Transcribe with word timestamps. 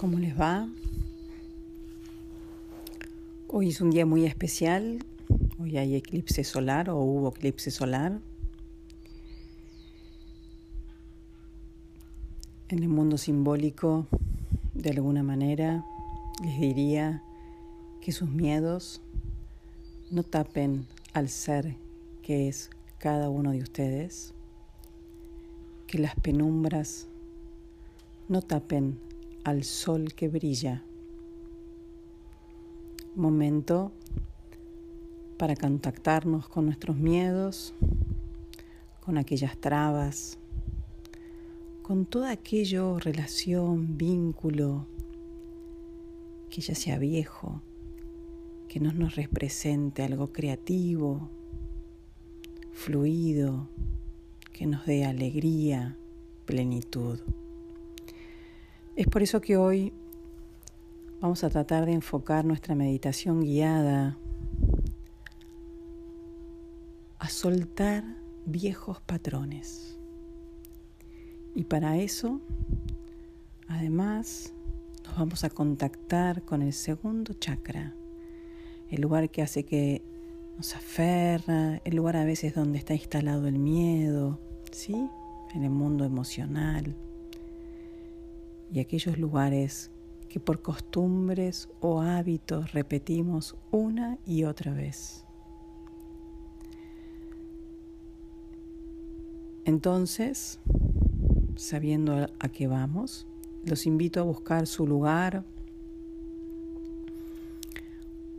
¿Cómo 0.00 0.18
les 0.18 0.34
va? 0.40 0.66
Hoy 3.48 3.68
es 3.68 3.82
un 3.82 3.90
día 3.90 4.06
muy 4.06 4.24
especial. 4.24 5.04
Hoy 5.58 5.76
hay 5.76 5.94
eclipse 5.94 6.42
solar 6.42 6.88
o 6.88 6.96
hubo 6.96 7.28
eclipse 7.28 7.70
solar. 7.70 8.18
En 12.70 12.82
el 12.82 12.88
mundo 12.88 13.18
simbólico, 13.18 14.06
de 14.72 14.88
alguna 14.88 15.22
manera, 15.22 15.84
les 16.42 16.58
diría 16.58 17.22
que 18.00 18.12
sus 18.12 18.30
miedos 18.30 19.02
no 20.10 20.22
tapen 20.22 20.86
al 21.12 21.28
ser 21.28 21.76
que 22.22 22.48
es 22.48 22.70
cada 22.96 23.28
uno 23.28 23.50
de 23.52 23.58
ustedes, 23.58 24.32
que 25.86 25.98
las 25.98 26.14
penumbras 26.14 27.06
no 28.30 28.40
tapen 28.40 29.09
al 29.50 29.64
sol 29.64 30.14
que 30.14 30.28
brilla. 30.28 30.84
Momento 33.16 33.92
para 35.38 35.56
contactarnos 35.56 36.48
con 36.48 36.66
nuestros 36.66 36.96
miedos, 36.96 37.74
con 39.00 39.18
aquellas 39.18 39.58
trabas, 39.58 40.38
con 41.82 42.06
todo 42.06 42.26
aquello, 42.26 42.98
relación, 42.98 43.98
vínculo, 43.98 44.86
que 46.48 46.60
ya 46.60 46.74
sea 46.74 46.98
viejo, 46.98 47.60
que 48.68 48.78
no 48.78 48.92
nos 48.92 49.16
represente 49.16 50.04
algo 50.04 50.32
creativo, 50.32 51.28
fluido, 52.72 53.68
que 54.52 54.66
nos 54.66 54.86
dé 54.86 55.04
alegría, 55.04 55.96
plenitud. 56.44 57.18
Es 59.00 59.06
por 59.06 59.22
eso 59.22 59.40
que 59.40 59.56
hoy 59.56 59.94
vamos 61.22 61.42
a 61.42 61.48
tratar 61.48 61.86
de 61.86 61.92
enfocar 61.92 62.44
nuestra 62.44 62.74
meditación 62.74 63.40
guiada 63.40 64.18
a 67.18 67.28
soltar 67.30 68.04
viejos 68.44 69.00
patrones. 69.00 69.98
Y 71.54 71.64
para 71.64 71.96
eso, 71.96 72.42
además, 73.68 74.52
nos 75.06 75.16
vamos 75.16 75.44
a 75.44 75.48
contactar 75.48 76.42
con 76.42 76.60
el 76.60 76.74
segundo 76.74 77.32
chakra, 77.32 77.94
el 78.90 79.00
lugar 79.00 79.30
que 79.30 79.40
hace 79.40 79.64
que 79.64 80.02
nos 80.58 80.76
aferra, 80.76 81.80
el 81.86 81.96
lugar 81.96 82.18
a 82.18 82.26
veces 82.26 82.54
donde 82.54 82.76
está 82.76 82.92
instalado 82.92 83.48
el 83.48 83.58
miedo, 83.58 84.38
¿sí? 84.72 85.08
En 85.54 85.64
el 85.64 85.70
mundo 85.70 86.04
emocional 86.04 86.94
y 88.72 88.80
aquellos 88.80 89.18
lugares 89.18 89.90
que 90.28 90.40
por 90.40 90.62
costumbres 90.62 91.68
o 91.80 92.00
hábitos 92.00 92.72
repetimos 92.72 93.56
una 93.72 94.18
y 94.24 94.44
otra 94.44 94.72
vez. 94.72 95.24
Entonces, 99.64 100.60
sabiendo 101.56 102.28
a 102.38 102.48
qué 102.48 102.66
vamos, 102.66 103.26
los 103.64 103.86
invito 103.86 104.20
a 104.20 104.22
buscar 104.22 104.66
su 104.66 104.86
lugar, 104.86 105.44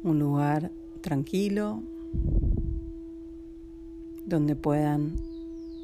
un 0.04 0.18
lugar 0.18 0.72
tranquilo, 1.02 1.84
donde 4.26 4.56
puedan 4.56 5.16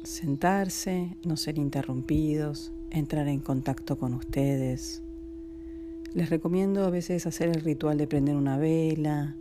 sentarse, 0.04 1.16
no 1.24 1.36
ser 1.36 1.58
interrumpidos, 1.58 2.72
entrar 2.90 3.28
en 3.28 3.40
contacto 3.40 3.98
con 3.98 4.14
ustedes. 4.14 5.02
Les 6.14 6.30
recomiendo 6.30 6.84
a 6.84 6.90
veces 6.90 7.26
hacer 7.26 7.48
el 7.48 7.60
ritual 7.60 7.98
de 7.98 8.06
prender 8.06 8.36
una 8.36 8.56
vela, 8.56 9.36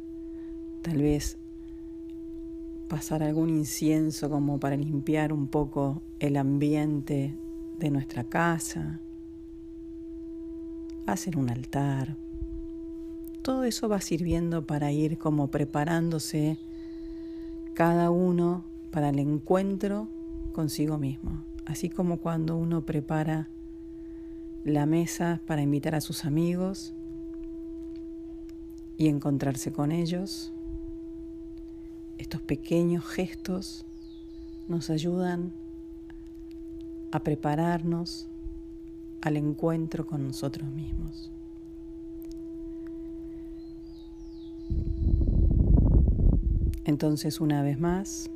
tal 0.81 1.02
vez 1.02 1.38
pasar 2.90 3.24
algún 3.24 3.50
incienso 3.50 4.30
como 4.30 4.59
para 4.59 4.75
limpiar 4.75 5.34
un 5.34 5.47
poco 5.47 6.02
el 6.19 6.38
ambiente 6.38 7.35
de 7.80 7.91
nuestra 7.91 8.24
casa, 8.24 9.00
hacer 11.06 11.38
un 11.38 11.50
altar. 11.50 12.18
Todo 13.41 13.64
eso 13.64 13.88
va 13.88 14.02
sirviendo 14.02 14.66
para 14.66 14.91
ir 14.91 15.18
como 15.18 15.47
preparándose 15.47 16.58
cada 17.74 18.09
uno 18.09 18.66
para 18.91 19.09
el 19.09 19.19
encuentro 19.19 20.09
consigo 20.53 20.97
mismo 20.97 21.44
así 21.67 21.89
como 21.89 22.17
cuando 22.17 22.55
uno 22.55 22.85
prepara 22.85 23.50
la 24.63 24.85
mesa 24.85 25.41
para 25.45 25.61
invitar 25.61 25.95
a 25.95 26.01
sus 26.01 26.23
amigos 26.23 26.94
y 28.97 29.09
encontrarse 29.09 29.73
con 29.73 29.91
ellos, 29.91 30.53
estos 32.17 32.41
pequeños 32.41 33.05
gestos 33.05 33.85
nos 34.69 34.89
ayudan 34.89 35.51
a 37.11 37.19
prepararnos 37.19 38.29
al 39.22 39.35
encuentro 39.35 40.07
con 40.07 40.25
nosotros 40.25 40.69
mismos. 40.72 41.31
Entonces, 46.85 47.41
una 47.41 47.61
vez 47.61 47.78
más, 47.78 48.31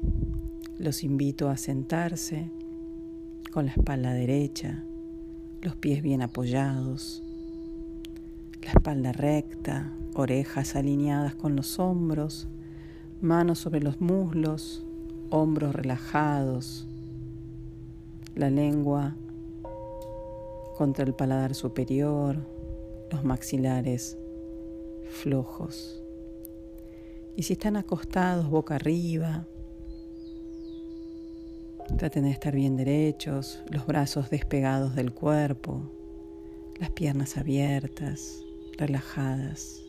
los 0.77 1.05
invito 1.05 1.49
a 1.49 1.55
sentarse 1.55 2.51
con 3.51 3.65
la 3.65 3.73
espalda 3.73 4.13
derecha, 4.13 4.81
los 5.61 5.75
pies 5.75 6.01
bien 6.01 6.21
apoyados, 6.21 7.21
la 8.63 8.71
espalda 8.71 9.11
recta, 9.11 9.91
orejas 10.13 10.75
alineadas 10.75 11.35
con 11.35 11.57
los 11.57 11.77
hombros, 11.77 12.47
manos 13.21 13.59
sobre 13.59 13.81
los 13.81 13.99
muslos, 13.99 14.85
hombros 15.29 15.75
relajados, 15.75 16.87
la 18.35 18.49
lengua 18.49 19.15
contra 20.77 21.03
el 21.03 21.13
paladar 21.13 21.53
superior, 21.53 22.37
los 23.11 23.25
maxilares 23.25 24.17
flojos. 25.09 26.01
Y 27.35 27.43
si 27.43 27.53
están 27.53 27.75
acostados 27.75 28.49
boca 28.49 28.75
arriba, 28.75 29.45
Traten 31.97 32.23
de 32.23 32.31
estar 32.31 32.55
bien 32.55 32.77
derechos, 32.77 33.61
los 33.69 33.85
brazos 33.85 34.29
despegados 34.29 34.95
del 34.95 35.13
cuerpo, 35.13 35.83
las 36.79 36.89
piernas 36.91 37.37
abiertas, 37.37 38.43
relajadas. 38.77 39.83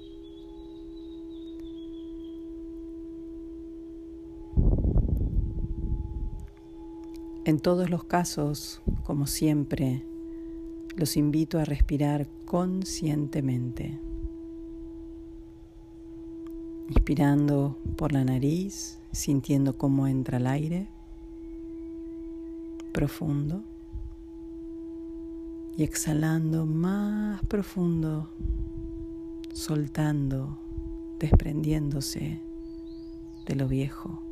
En 7.44 7.58
todos 7.58 7.90
los 7.90 8.04
casos, 8.04 8.82
como 9.04 9.26
siempre, 9.26 10.04
los 10.96 11.16
invito 11.16 11.58
a 11.58 11.64
respirar 11.64 12.28
conscientemente. 12.44 13.98
Inspirando 16.88 17.78
por 17.96 18.12
la 18.12 18.24
nariz, 18.24 19.00
sintiendo 19.12 19.78
cómo 19.78 20.06
entra 20.06 20.38
el 20.38 20.46
aire 20.46 20.88
profundo 22.92 23.64
y 25.76 25.84
exhalando 25.84 26.66
más 26.66 27.42
profundo, 27.46 28.30
soltando, 29.52 30.58
desprendiéndose 31.18 32.40
de 33.46 33.54
lo 33.54 33.68
viejo. 33.68 34.22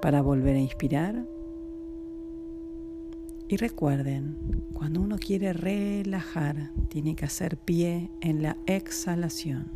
Para 0.00 0.22
volver 0.22 0.56
a 0.56 0.60
inspirar. 0.60 1.26
Y 3.48 3.56
recuerden, 3.56 4.36
cuando 4.72 5.00
uno 5.00 5.18
quiere 5.18 5.52
relajar, 5.52 6.72
tiene 6.88 7.14
que 7.14 7.26
hacer 7.26 7.56
pie 7.58 8.10
en 8.20 8.42
la 8.42 8.56
exhalación. 8.66 9.70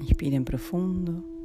Inspiren 0.00 0.44
profundo. 0.44 1.35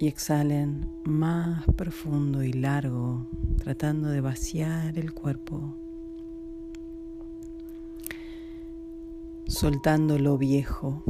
Y 0.00 0.08
exhalen 0.08 0.88
más 1.04 1.66
profundo 1.76 2.42
y 2.42 2.54
largo, 2.54 3.26
tratando 3.58 4.08
de 4.08 4.22
vaciar 4.22 4.98
el 4.98 5.12
cuerpo, 5.12 5.76
soltando 9.46 10.18
lo 10.18 10.38
viejo. 10.38 11.04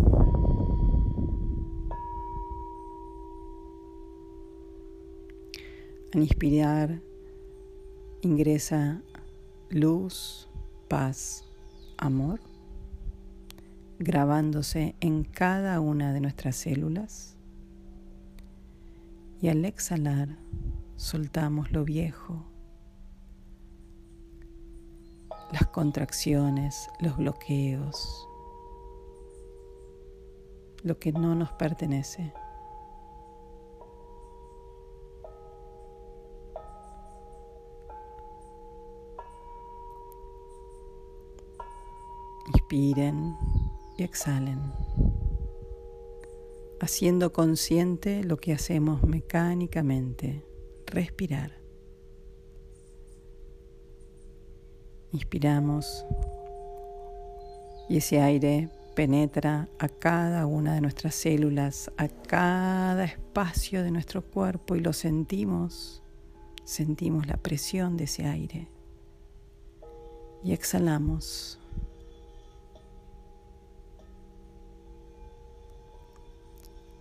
Al 6.13 6.23
inspirar, 6.23 7.01
ingresa 8.23 9.03
luz, 9.69 10.49
paz, 10.89 11.45
amor, 11.97 12.41
grabándose 14.01 14.97
en 14.99 15.23
cada 15.23 15.79
una 15.79 16.13
de 16.13 16.21
nuestras 16.21 16.57
células 16.57 17.37
y 19.41 19.49
al 19.49 19.65
exhalar 19.65 20.29
soltamos 20.97 21.73
lo 21.73 21.85
viejo, 21.85 22.45
las 25.51 25.67
contracciones, 25.69 26.91
los 27.01 27.17
bloqueos, 27.17 28.29
lo 30.83 30.99
que 30.99 31.13
no 31.13 31.35
nos 31.35 31.53
pertenece. 31.53 32.33
Inspiren 42.53 43.37
y 43.97 44.03
exhalen, 44.03 44.61
haciendo 46.81 47.33
consciente 47.33 48.25
lo 48.25 48.39
que 48.39 48.53
hacemos 48.53 49.03
mecánicamente, 49.05 50.45
respirar. 50.87 51.53
Inspiramos 55.13 56.07
y 57.89 57.99
ese 57.99 58.21
aire 58.21 58.71
penetra 58.95 59.69
a 59.79 59.89
cada 59.89 60.47
una 60.47 60.75
de 60.75 60.81
nuestras 60.81 61.15
células, 61.15 61.91
a 61.97 62.09
cada 62.09 63.05
espacio 63.05 63.83
de 63.83 63.91
nuestro 63.91 64.23
cuerpo 64.23 64.77
y 64.77 64.81
lo 64.81 64.93
sentimos. 64.93 66.03
Sentimos 66.65 67.27
la 67.27 67.37
presión 67.37 67.97
de 67.97 68.05
ese 68.05 68.27
aire. 68.27 68.69
Y 70.45 70.53
exhalamos. 70.53 71.60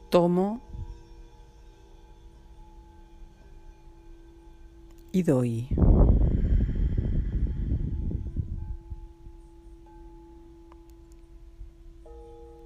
Tomo 0.09 0.59
y 5.11 5.21
doy. 5.21 5.69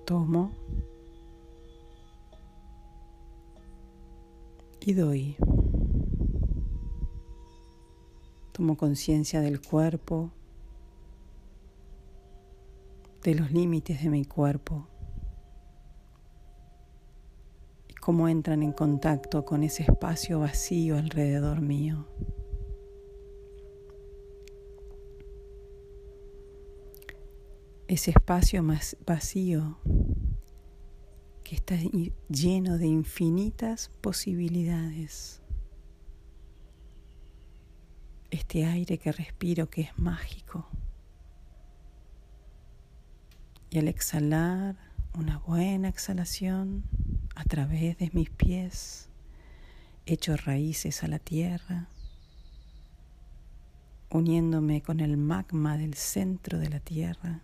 Tomo 0.06 0.52
y 4.80 4.94
doy. 4.94 5.36
Tomo 8.54 8.78
conciencia 8.78 9.42
del 9.42 9.60
cuerpo, 9.62 10.32
de 13.24 13.36
los 13.36 13.52
límites 13.52 14.02
de 14.02 14.10
mi 14.10 14.24
cuerpo 14.24 14.88
y 17.90 17.93
cómo 18.04 18.28
entran 18.28 18.64
en 18.64 18.74
contacto 18.74 19.46
con 19.46 19.64
ese 19.64 19.84
espacio 19.84 20.40
vacío 20.40 20.98
alrededor 20.98 21.62
mío. 21.62 22.06
ese 27.88 28.10
espacio 28.12 28.64
más 28.64 28.98
vacío 29.06 29.78
que 31.44 31.56
está 31.56 31.76
lleno 32.28 32.78
de 32.80 32.88
infinitas 32.88 33.90
posibilidades. 34.02 35.42
Este 38.32 38.66
aire 38.66 38.98
que 38.98 39.12
respiro 39.12 39.70
que 39.70 39.82
es 39.82 39.98
mágico. 40.00 40.68
Y 43.70 43.78
al 43.78 43.88
exhalar, 43.88 44.76
una 45.14 45.38
buena 45.38 45.90
exhalación 45.90 46.84
a 47.36 47.44
través 47.44 47.98
de 47.98 48.10
mis 48.14 48.30
pies, 48.30 49.10
echo 50.06 50.36
raíces 50.36 51.04
a 51.04 51.08
la 51.08 51.20
tierra, 51.20 51.88
uniéndome 54.10 54.82
con 54.82 55.00
el 55.00 55.18
magma 55.18 55.78
del 55.78 55.96
centro 55.96 56.60
de 56.60 56.70
la 56.70 56.80
tierra. 56.80 57.42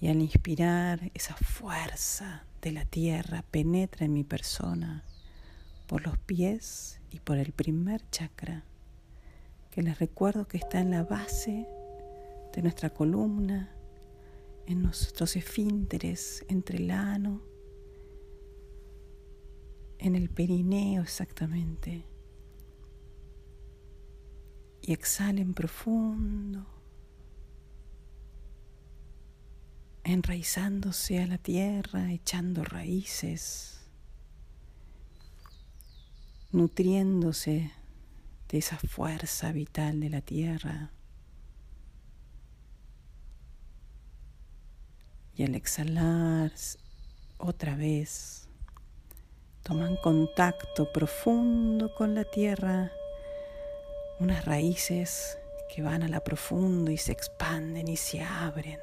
Y 0.00 0.08
al 0.08 0.20
inspirar, 0.20 1.10
esa 1.14 1.34
fuerza 1.34 2.44
de 2.62 2.72
la 2.72 2.84
tierra 2.84 3.42
penetra 3.50 4.06
en 4.06 4.12
mi 4.12 4.22
persona 4.22 5.02
por 5.88 6.06
los 6.06 6.18
pies 6.18 7.00
y 7.10 7.18
por 7.18 7.38
el 7.38 7.52
primer 7.52 8.08
chakra, 8.10 8.62
que 9.70 9.82
les 9.82 9.98
recuerdo 9.98 10.46
que 10.46 10.58
está 10.58 10.80
en 10.80 10.90
la 10.90 11.02
base 11.02 11.66
de 12.54 12.62
nuestra 12.62 12.90
columna, 12.90 13.70
en 14.68 14.82
nuestros 14.82 15.34
esfínteres, 15.34 16.44
entre 16.48 16.76
el 16.76 16.90
ano, 16.90 17.40
en 19.98 20.14
el 20.14 20.28
perineo 20.28 21.02
exactamente. 21.02 22.04
Y 24.82 24.92
exhalen 24.92 25.54
profundo 25.54 26.66
enraizándose 30.04 31.18
a 31.22 31.26
la 31.26 31.38
tierra, 31.38 32.12
echando 32.12 32.62
raíces, 32.62 33.90
nutriéndose 36.52 37.72
de 38.48 38.58
esa 38.58 38.76
fuerza 38.76 39.50
vital 39.52 40.00
de 40.00 40.10
la 40.10 40.20
tierra. 40.20 40.92
Y 45.38 45.44
al 45.44 45.54
exhalar 45.54 46.52
otra 47.38 47.74
vez, 47.76 48.46
toman 49.62 49.96
contacto 49.96 50.92
profundo 50.92 51.94
con 51.94 52.14
la 52.14 52.24
tierra, 52.24 52.92
unas 54.20 54.44
raíces 54.44 55.38
que 55.74 55.80
van 55.80 56.02
a 56.02 56.08
la 56.08 56.22
profundo 56.22 56.90
y 56.90 56.98
se 56.98 57.12
expanden 57.12 57.88
y 57.88 57.96
se 57.96 58.20
abren. 58.20 58.78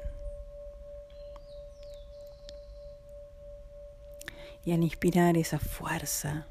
y 4.66 4.72
al 4.72 4.82
inspirar 4.82 5.36
esa 5.36 5.60
fuerza 5.60 6.48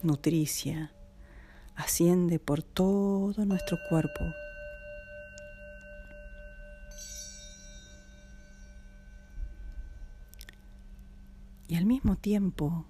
nutricia, 0.00 0.92
asciende 1.74 2.38
por 2.38 2.62
todo 2.62 3.44
nuestro 3.44 3.78
cuerpo. 3.88 4.24
Y 11.72 11.76
al 11.76 11.86
mismo 11.86 12.16
tiempo, 12.16 12.84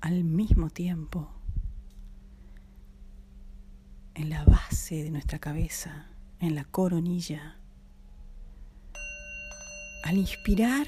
al 0.00 0.22
mismo 0.22 0.70
tiempo, 0.70 1.28
en 4.14 4.30
la 4.30 4.44
base 4.44 5.02
de 5.02 5.10
nuestra 5.10 5.40
cabeza, 5.40 6.06
en 6.38 6.54
la 6.54 6.62
coronilla, 6.62 7.56
al 10.04 10.16
inspirar, 10.16 10.86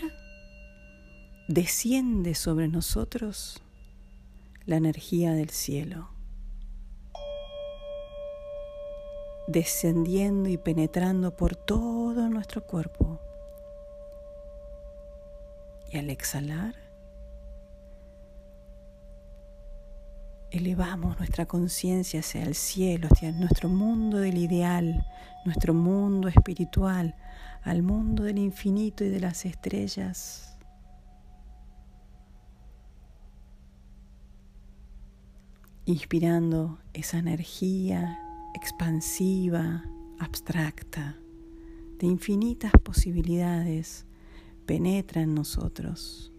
desciende 1.49 2.37
sobre 2.37 2.69
nosotros 2.69 3.61
la 4.67 4.77
energía 4.77 5.33
del 5.33 5.51
cielo, 5.51 6.11
descendiendo 9.49 10.49
y 10.49 10.59
penetrando 10.59 11.37
por 11.37 11.57
todo 11.57 12.29
nuestro 12.29 12.65
cuerpo. 12.65 13.20
Y 15.91 15.99
al 15.99 16.09
exhalar, 16.09 16.77
elevamos 20.53 21.19
nuestra 21.19 21.47
conciencia 21.47 22.21
hacia 22.21 22.45
el 22.45 22.55
cielo, 22.55 23.09
hacia 23.11 23.33
nuestro 23.33 23.69
mundo 23.69 24.19
del 24.19 24.39
ideal, 24.39 25.05
nuestro 25.45 25.75
mundo 25.75 26.29
espiritual, 26.29 27.17
al 27.63 27.83
mundo 27.83 28.23
del 28.23 28.39
infinito 28.39 29.05
y 29.05 29.09
de 29.09 29.21
las 29.21 29.45
estrellas. 29.45 30.57
Inspirando 35.87 36.79
esa 36.93 37.19
energía 37.19 38.17
expansiva, 38.55 39.85
abstracta, 40.21 41.17
de 41.99 42.07
infinitas 42.07 42.73
posibilidades, 42.83 44.07
penetra 44.71 45.21
en 45.21 45.35
nosotros. 45.35 46.31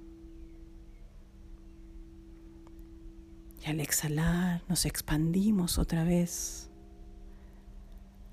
Y 3.62 3.70
al 3.70 3.82
exhalar 3.82 4.64
nos 4.70 4.86
expandimos 4.86 5.78
otra 5.78 6.06
vez 6.06 6.70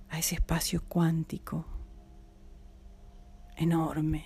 a 0.08 0.20
ese 0.20 0.36
espacio 0.36 0.84
cuántico 0.86 1.66
enorme, 3.56 4.24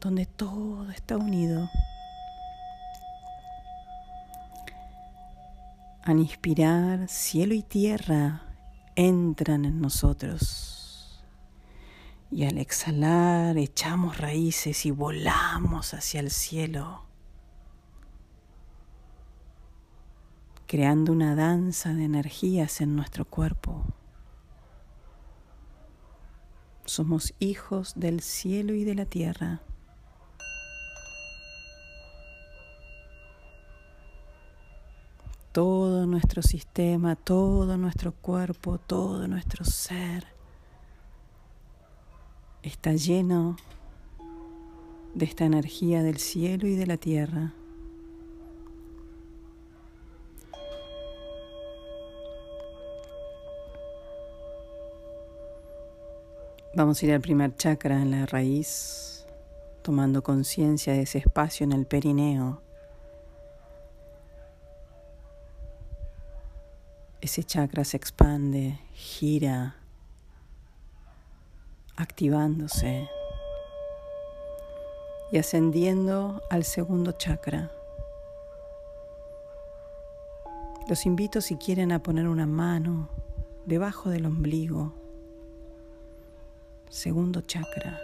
donde 0.00 0.26
todo 0.26 0.88
está 0.92 1.16
unido. 1.16 1.68
Al 6.04 6.20
inspirar, 6.20 7.08
cielo 7.08 7.52
y 7.52 7.64
tierra 7.64 8.42
entran 8.94 9.64
en 9.64 9.80
nosotros. 9.80 10.81
Y 12.32 12.46
al 12.46 12.58
exhalar, 12.58 13.58
echamos 13.58 14.18
raíces 14.18 14.86
y 14.86 14.90
volamos 14.90 15.94
hacia 15.94 16.18
el 16.18 16.30
cielo. 16.30 17.04
creando 20.72 21.12
una 21.12 21.34
danza 21.34 21.92
de 21.92 22.04
energías 22.04 22.80
en 22.80 22.96
nuestro 22.96 23.26
cuerpo. 23.26 23.84
Somos 26.86 27.34
hijos 27.40 27.92
del 27.94 28.22
cielo 28.22 28.72
y 28.72 28.84
de 28.84 28.94
la 28.94 29.04
tierra. 29.04 29.60
Todo 35.52 36.06
nuestro 36.06 36.40
sistema, 36.40 37.16
todo 37.16 37.76
nuestro 37.76 38.12
cuerpo, 38.12 38.78
todo 38.78 39.28
nuestro 39.28 39.66
ser 39.66 40.26
está 42.62 42.92
lleno 42.92 43.56
de 45.14 45.24
esta 45.24 45.44
energía 45.44 46.02
del 46.02 46.18
cielo 46.18 46.66
y 46.66 46.76
de 46.76 46.86
la 46.86 46.96
tierra. 46.96 47.54
Vamos 56.74 57.02
a 57.02 57.06
ir 57.06 57.12
al 57.12 57.20
primer 57.20 57.54
chakra 57.56 58.00
en 58.00 58.10
la 58.12 58.24
raíz, 58.24 59.26
tomando 59.82 60.22
conciencia 60.22 60.94
de 60.94 61.02
ese 61.02 61.18
espacio 61.18 61.64
en 61.64 61.72
el 61.72 61.84
perineo. 61.84 62.62
Ese 67.20 67.44
chakra 67.44 67.84
se 67.84 67.98
expande, 67.98 68.80
gira, 68.94 69.81
activándose 72.02 73.08
y 75.30 75.38
ascendiendo 75.38 76.42
al 76.50 76.64
segundo 76.64 77.12
chakra. 77.12 77.70
Los 80.88 81.06
invito 81.06 81.40
si 81.40 81.56
quieren 81.56 81.92
a 81.92 82.02
poner 82.02 82.28
una 82.28 82.46
mano 82.46 83.08
debajo 83.64 84.10
del 84.10 84.26
ombligo 84.26 84.92
segundo 86.92 87.40
chakra. 87.40 87.98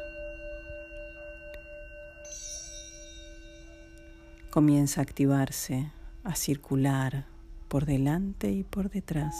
Comienza 4.50 5.02
a 5.02 5.04
activarse, 5.04 5.92
a 6.24 6.34
circular 6.34 7.26
por 7.68 7.84
delante 7.84 8.50
y 8.50 8.64
por 8.64 8.88
detrás. 8.88 9.34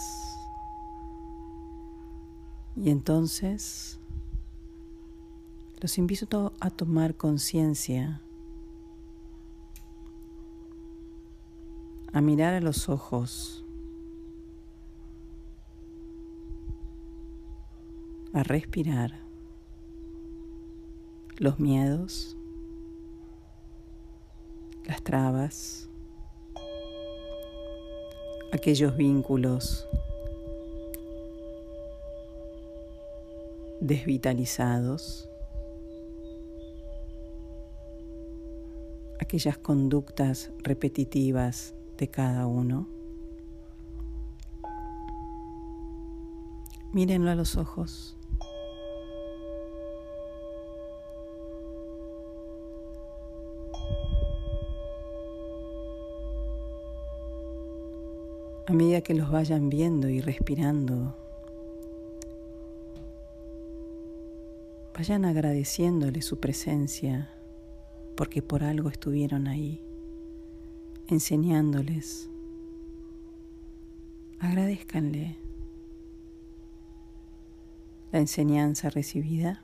Y 2.77 2.91
entonces 2.91 3.99
los 5.81 5.97
invito 5.99 6.53
a 6.61 6.71
tomar 6.71 7.15
conciencia, 7.15 8.21
a 12.13 12.21
mirar 12.21 12.55
a 12.55 12.61
los 12.61 12.89
ojos, 12.89 13.65
a 18.33 18.43
respirar 18.43 19.21
los 21.37 21.61
miedos, 21.61 22.37
las 24.85 25.03
trabas, 25.03 25.89
aquellos 28.53 28.97
vínculos 28.97 29.87
desvitalizados, 33.81 35.29
aquellas 39.29 39.59
conductas 39.59 40.53
repetitivas 40.65 41.75
de 41.99 42.09
cada 42.09 42.47
uno. 42.47 42.89
Mírenlo 46.95 47.31
a 47.31 47.35
los 47.35 47.57
ojos. 47.59 48.15
a 58.67 58.73
medida 58.75 59.01
que 59.01 59.15
los 59.15 59.31
vayan 59.31 59.71
viendo 59.71 60.11
y 60.11 60.21
respirando, 60.21 61.15
vayan 64.95 65.25
agradeciéndole 65.25 66.21
su 66.21 66.39
presencia, 66.39 67.38
porque 68.19 68.43
por 68.43 68.65
algo 68.65 68.89
estuvieron 68.89 69.47
ahí, 69.47 69.81
enseñándoles. 71.07 72.29
Agradezcanle 74.41 75.39
la 78.11 78.19
enseñanza 78.19 78.91
recibida. 78.91 79.63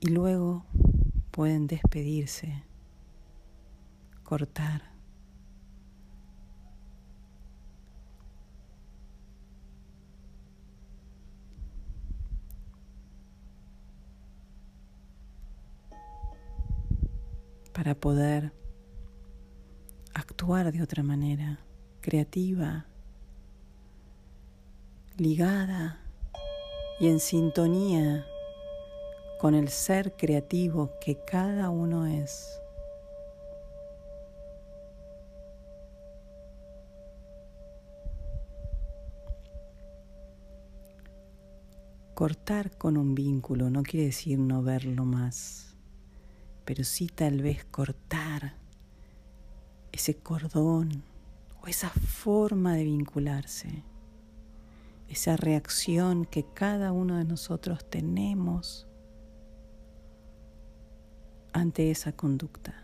Y 0.00 0.08
luego 0.08 0.64
pueden 1.30 1.68
despedirse 1.68 2.64
cortar. 4.24 4.89
Para 17.80 17.94
poder 17.94 18.52
actuar 20.12 20.70
de 20.70 20.82
otra 20.82 21.02
manera, 21.02 21.60
creativa, 22.02 22.84
ligada 25.16 25.98
y 26.98 27.08
en 27.08 27.20
sintonía 27.20 28.26
con 29.40 29.54
el 29.54 29.70
ser 29.70 30.14
creativo 30.14 30.90
que 31.00 31.24
cada 31.24 31.70
uno 31.70 32.04
es. 32.04 32.60
Cortar 42.12 42.76
con 42.76 42.98
un 42.98 43.14
vínculo 43.14 43.70
no 43.70 43.82
quiere 43.82 44.04
decir 44.04 44.38
no 44.38 44.62
verlo 44.62 45.06
más, 45.06 45.69
pero 46.64 46.84
sí 46.84 47.06
tal 47.06 47.42
vez 47.42 47.64
cortar 47.64 48.54
ese 49.92 50.16
cordón 50.16 51.02
o 51.62 51.66
esa 51.66 51.90
forma 51.90 52.74
de 52.74 52.84
vincularse, 52.84 53.82
esa 55.08 55.36
reacción 55.36 56.24
que 56.24 56.44
cada 56.44 56.92
uno 56.92 57.16
de 57.16 57.24
nosotros 57.24 57.88
tenemos 57.88 58.86
ante 61.52 61.90
esa 61.90 62.12
conducta. 62.12 62.74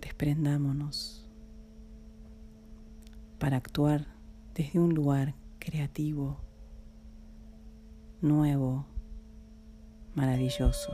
Desprendámonos 0.00 1.28
para 3.38 3.56
actuar 3.56 4.06
desde 4.54 4.78
un 4.78 4.94
lugar 4.94 5.34
creativo, 5.58 6.38
nuevo, 8.20 8.86
maravilloso. 10.14 10.92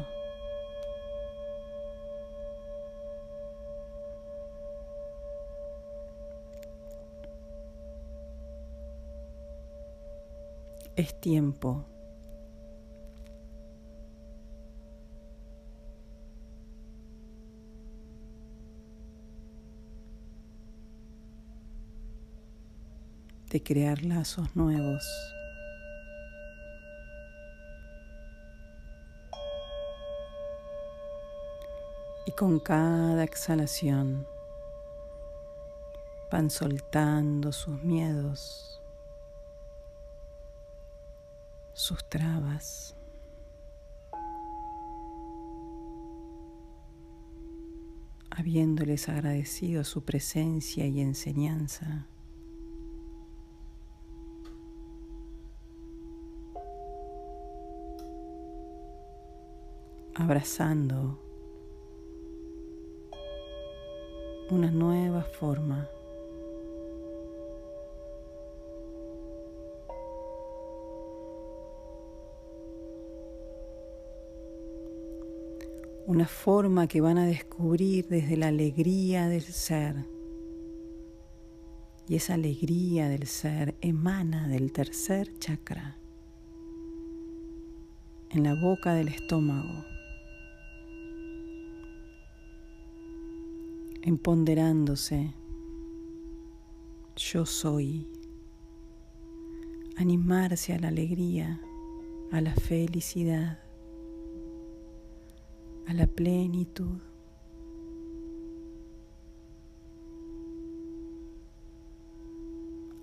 Es 10.97 11.15
tiempo 11.21 11.85
de 23.51 23.63
crear 23.63 24.03
lazos 24.03 24.55
nuevos. 24.57 25.38
Y 32.29 32.33
con 32.33 32.61
cada 32.61 33.25
exhalación 33.25 34.27
van 36.31 36.51
soltando 36.51 37.53
sus 37.53 37.83
miedos, 37.83 38.83
sus 41.73 42.07
trabas. 42.11 42.95
habiéndoles 48.31 49.09
agradecido 49.09 49.83
su 49.83 50.05
presencia 50.05 50.87
y 50.87 51.01
enseñanza. 51.01 52.07
abrazando 60.15 61.28
una 64.51 64.71
nueva 64.71 65.23
forma. 65.23 65.89
Una 76.07 76.27
forma 76.27 76.87
que 76.87 77.03
van 77.03 77.19
a 77.19 77.27
descubrir 77.27 78.09
desde 78.09 78.39
la 78.39 78.49
alegría 78.49 79.29
del 79.29 79.43
ser. 79.43 80.07
Y 82.09 82.17
esa 82.17 82.35
alegría 82.35 83.11
del 83.11 83.27
ser 83.27 83.75
emana 83.83 84.49
del 84.49 84.73
tercer 84.73 85.39
chakra, 85.39 85.99
en 88.31 88.43
la 88.45 88.55
boca 88.55 88.95
del 88.95 89.09
estómago. 89.09 89.98
Empoderándose. 94.03 95.35
Yo 97.17 97.47
soy. 97.47 98.07
Animarse 99.97 100.75
a 100.75 100.79
la 100.79 100.89
alegría, 100.89 101.61
a 102.31 102.41
la 102.41 102.55
felicidad, 102.55 103.59
a 105.87 105.95
la 105.95 106.07
plenitud. 106.07 107.01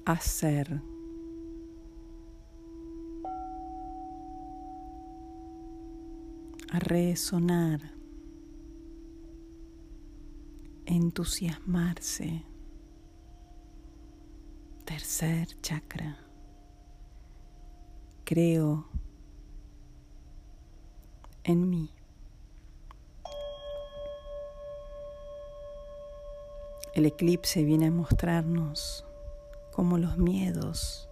Hacer. 0.05 0.81
A 6.71 6.79
resonar 6.79 7.94
entusiasmarse. 10.95 12.43
Tercer 14.85 15.47
chakra. 15.61 16.17
Creo 18.23 18.87
en 21.43 21.69
mí. 21.69 21.91
El 26.93 27.05
eclipse 27.05 27.63
viene 27.63 27.87
a 27.87 27.91
mostrarnos 27.91 29.05
cómo 29.73 29.97
los 29.97 30.17
miedos, 30.17 31.09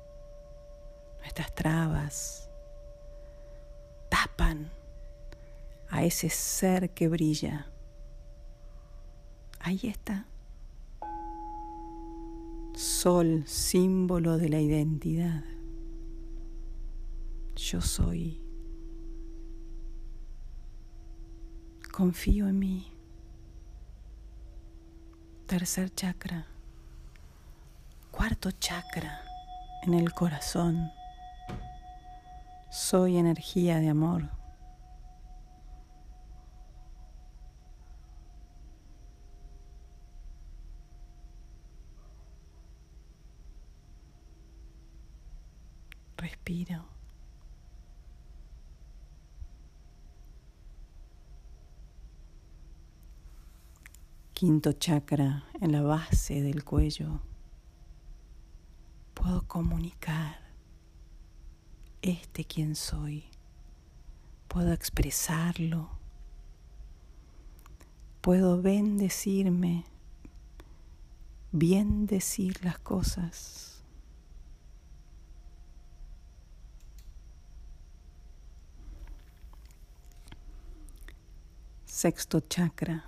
nuestras 1.20 1.54
trabas, 1.54 2.50
tapan 4.08 4.72
a 5.90 6.04
ese 6.04 6.30
ser 6.30 6.92
que 6.92 7.10
brilla 7.10 7.73
Ahí 9.64 9.80
está. 9.84 10.26
Sol, 12.76 13.44
símbolo 13.48 14.38
de 14.38 14.50
la 14.50 14.60
identidad. 14.60 15.46
Yo 17.56 17.80
soy. 17.80 18.42
Confío 21.94 22.50
en 22.50 22.60
mí. 22.60 22.92
Tercer 25.46 25.94
chakra. 25.94 26.46
Cuarto 28.12 28.52
chakra 28.52 29.22
en 29.84 29.94
el 29.94 30.12
corazón. 30.12 30.92
Soy 32.70 33.16
energía 33.16 33.80
de 33.80 33.88
amor. 33.88 34.43
Respiro. 46.24 46.86
Quinto 54.34 54.72
chakra 54.72 55.44
en 55.60 55.74
la 55.74 55.82
base 55.82 56.42
del 56.42 56.64
cuello. 56.64 57.20
Puedo 59.14 59.42
comunicar 59.48 60.40
este 62.02 62.46
quien 62.46 62.76
soy. 62.76 63.26
Puedo 64.48 64.72
expresarlo. 64.72 65.90
Puedo 68.22 68.62
bendecirme, 68.62 69.84
bien 71.52 72.06
decir 72.06 72.64
las 72.64 72.80
cosas. 72.80 73.73
Sexto 82.04 82.42
chakra. 82.42 83.06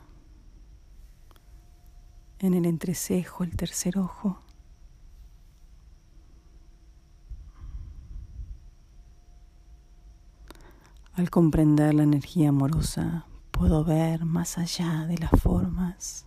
En 2.39 2.53
el 2.53 2.65
entrecejo, 2.65 3.43
el 3.43 3.53
tercer 3.53 3.97
ojo. 3.97 4.39
Al 11.11 11.29
comprender 11.29 11.93
la 11.93 12.03
energía 12.03 12.47
amorosa, 12.47 13.25
puedo 13.51 13.83
ver 13.83 14.23
más 14.23 14.57
allá 14.57 15.05
de 15.07 15.17
las 15.17 15.31
formas. 15.41 16.25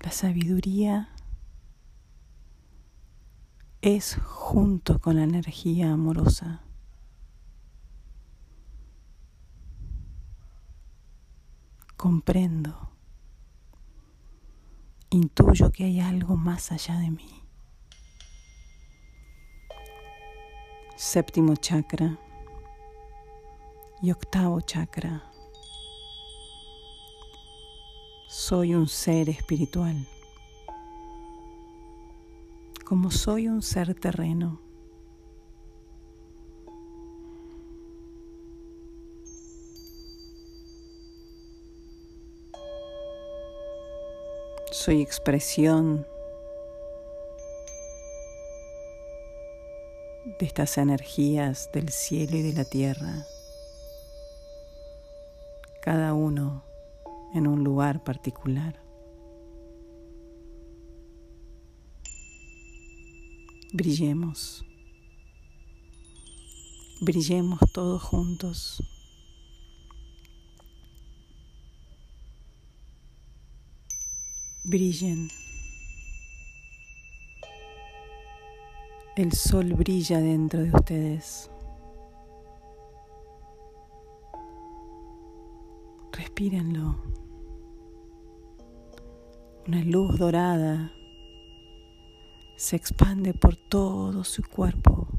La 0.00 0.10
sabiduría 0.10 1.08
es 3.80 4.18
junto 4.22 4.98
con 4.98 5.16
la 5.16 5.22
energía 5.22 5.90
amorosa. 5.90 6.60
Comprendo, 12.02 12.90
intuyo 15.10 15.70
que 15.70 15.84
hay 15.84 16.00
algo 16.00 16.36
más 16.36 16.72
allá 16.72 16.98
de 16.98 17.12
mí. 17.12 17.44
Séptimo 20.96 21.54
chakra 21.54 22.18
y 24.02 24.10
octavo 24.10 24.60
chakra. 24.62 25.22
Soy 28.28 28.74
un 28.74 28.88
ser 28.88 29.28
espiritual. 29.28 30.08
Como 32.84 33.12
soy 33.12 33.46
un 33.46 33.62
ser 33.62 33.94
terreno, 33.94 34.60
soy 44.82 45.00
expresión 45.00 46.08
de 50.40 50.44
estas 50.44 50.76
energías 50.76 51.70
del 51.72 51.90
cielo 51.90 52.36
y 52.36 52.42
de 52.42 52.52
la 52.52 52.64
tierra, 52.64 53.24
cada 55.82 56.14
uno 56.14 56.64
en 57.32 57.46
un 57.46 57.62
lugar 57.62 58.02
particular. 58.02 58.82
Brillemos, 63.72 64.64
brillemos 67.02 67.60
todos 67.72 68.02
juntos. 68.02 68.82
Brillen. 74.64 75.28
El 79.16 79.32
sol 79.32 79.74
brilla 79.74 80.20
dentro 80.20 80.62
de 80.62 80.70
ustedes. 80.72 81.50
Respírenlo. 86.12 86.96
Una 89.66 89.84
luz 89.84 90.18
dorada 90.18 90.92
se 92.56 92.76
expande 92.76 93.34
por 93.34 93.56
todo 93.56 94.24
su 94.24 94.42
cuerpo. 94.42 95.11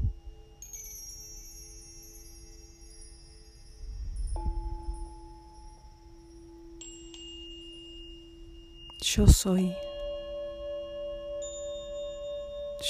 Yo 9.16 9.28
soy. 9.28 9.76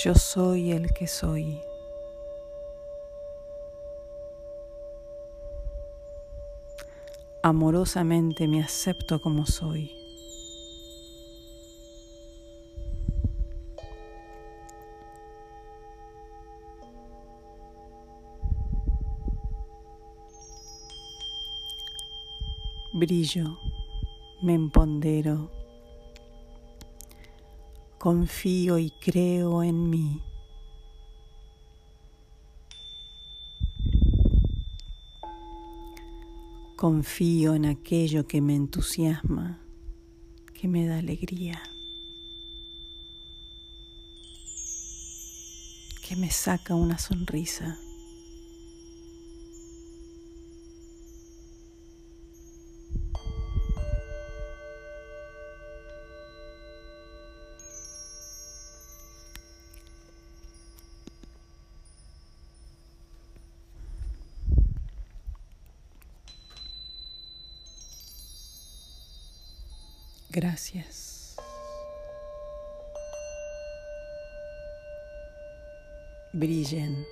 Yo 0.03 0.15
soy 0.15 0.73
el 0.73 0.91
que 0.95 1.07
soy. 1.07 1.61
Amorosamente 7.43 8.49
me 8.49 8.63
acepto 8.63 9.21
como 9.21 9.45
soy. 9.45 9.95
Brillo, 22.95 23.59
me 24.41 24.55
empondero 24.55 25.64
confío 28.05 28.77
y 28.79 28.91
creo 28.91 29.63
en 29.63 29.89
mí. 29.89 30.21
Confío 36.77 37.55
en 37.55 37.65
aquello 37.65 38.27
que 38.27 38.43
me 38.43 38.57
entusiasma, 38.57 39.59
que 40.53 40.69
me 40.69 40.87
da 40.87 40.99
alegría, 40.99 41.63
que 46.07 46.15
me 46.17 46.31
saca 46.31 46.75
una 46.75 46.99
sonrisa. 46.99 47.79
Gracias. 70.35 71.37
Brillen. 76.33 77.07